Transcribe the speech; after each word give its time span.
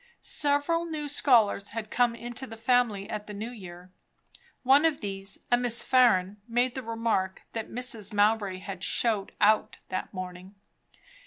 Several 0.23 0.85
new 0.85 1.07
scholars 1.07 1.69
had 1.77 1.91
come 1.91 2.15
into 2.15 2.47
the 2.47 2.57
family 2.57 3.07
at 3.07 3.27
the 3.27 3.35
New 3.35 3.51
Year. 3.51 3.91
One 4.63 4.83
of 4.83 4.99
these, 4.99 5.37
a 5.51 5.57
Miss 5.57 5.83
Farren, 5.83 6.37
made 6.47 6.73
the 6.73 6.81
remark 6.81 7.43
that 7.53 7.69
Mrs. 7.69 8.11
Mowbray 8.11 8.57
had 8.57 8.83
"showed 8.83 9.31
out" 9.39 9.77
that 9.89 10.11
morning. 10.11 10.55